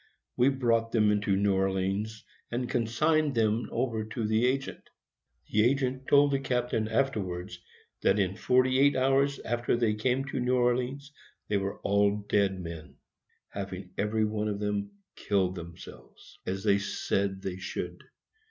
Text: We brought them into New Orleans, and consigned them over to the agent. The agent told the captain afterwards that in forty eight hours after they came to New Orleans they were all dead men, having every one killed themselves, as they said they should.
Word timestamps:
We 0.35 0.49
brought 0.49 0.91
them 0.91 1.11
into 1.11 1.35
New 1.35 1.53
Orleans, 1.53 2.23
and 2.49 2.67
consigned 2.67 3.35
them 3.35 3.69
over 3.71 4.03
to 4.03 4.25
the 4.25 4.47
agent. 4.47 4.89
The 5.51 5.63
agent 5.63 6.07
told 6.07 6.31
the 6.31 6.39
captain 6.39 6.87
afterwards 6.87 7.59
that 8.01 8.17
in 8.17 8.35
forty 8.35 8.79
eight 8.79 8.95
hours 8.95 9.39
after 9.41 9.77
they 9.77 9.93
came 9.93 10.25
to 10.29 10.39
New 10.39 10.55
Orleans 10.55 11.11
they 11.49 11.57
were 11.57 11.77
all 11.81 12.17
dead 12.27 12.59
men, 12.61 12.95
having 13.49 13.91
every 13.95 14.25
one 14.25 14.89
killed 15.15 15.53
themselves, 15.53 16.39
as 16.47 16.63
they 16.63 16.79
said 16.79 17.43
they 17.43 17.57
should. 17.59 18.03